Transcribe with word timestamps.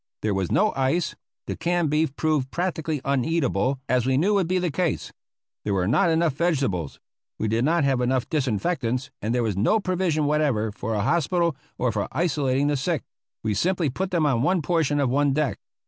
There 0.23 0.33
was 0.33 0.51
no 0.51 0.73
ice. 0.75 1.13
The 1.45 1.55
canned 1.55 1.91
beef 1.91 2.15
proved 2.15 2.49
practically 2.49 3.01
uneatable, 3.05 3.79
as 3.87 4.07
we 4.07 4.17
knew 4.17 4.33
would 4.33 4.47
be 4.47 4.57
the 4.57 4.71
case. 4.71 5.13
There 5.63 5.75
were 5.75 5.87
not 5.87 6.09
enough 6.09 6.33
vegetables. 6.33 6.99
We 7.37 7.47
did 7.47 7.63
not 7.65 7.83
have 7.83 8.01
enough 8.01 8.27
disinfectants, 8.27 9.11
and 9.21 9.31
there 9.35 9.43
was 9.43 9.55
no 9.55 9.79
provision 9.79 10.25
whatever 10.25 10.71
for 10.71 10.95
a 10.95 11.01
hospital 11.03 11.55
or 11.77 11.91
for 11.91 12.07
isolating 12.13 12.65
the 12.65 12.77
sick; 12.77 13.03
we 13.43 13.53
simply 13.53 13.91
put 13.91 14.09
them 14.09 14.25
on 14.25 14.41
one 14.41 14.63
portion 14.63 14.99
of 14.99 15.07
one 15.11 15.33
deck. 15.33 15.59